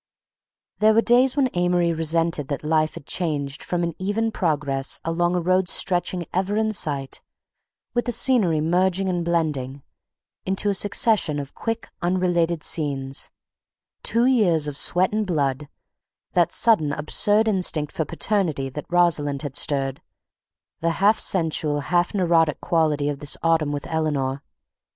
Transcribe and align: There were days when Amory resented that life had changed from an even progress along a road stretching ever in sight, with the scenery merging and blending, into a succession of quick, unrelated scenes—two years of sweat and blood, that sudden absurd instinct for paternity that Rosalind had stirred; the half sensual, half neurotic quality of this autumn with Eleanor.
There 0.79 0.95
were 0.95 1.03
days 1.03 1.37
when 1.37 1.51
Amory 1.53 1.93
resented 1.93 2.47
that 2.47 2.63
life 2.63 2.95
had 2.95 3.05
changed 3.05 3.61
from 3.61 3.83
an 3.83 3.93
even 3.99 4.31
progress 4.31 4.99
along 5.05 5.35
a 5.35 5.39
road 5.39 5.69
stretching 5.69 6.25
ever 6.33 6.57
in 6.57 6.73
sight, 6.73 7.21
with 7.93 8.05
the 8.05 8.11
scenery 8.11 8.61
merging 8.61 9.09
and 9.09 9.23
blending, 9.23 9.83
into 10.43 10.69
a 10.69 10.73
succession 10.73 11.37
of 11.37 11.53
quick, 11.53 11.87
unrelated 12.01 12.63
scenes—two 12.63 14.25
years 14.25 14.67
of 14.67 14.75
sweat 14.75 15.13
and 15.13 15.27
blood, 15.27 15.67
that 16.33 16.51
sudden 16.51 16.91
absurd 16.93 17.47
instinct 17.47 17.91
for 17.91 18.03
paternity 18.03 18.69
that 18.69 18.89
Rosalind 18.91 19.43
had 19.43 19.55
stirred; 19.55 20.01
the 20.79 20.93
half 20.97 21.19
sensual, 21.19 21.79
half 21.81 22.15
neurotic 22.15 22.59
quality 22.59 23.07
of 23.07 23.19
this 23.19 23.37
autumn 23.43 23.71
with 23.71 23.85
Eleanor. 23.85 24.41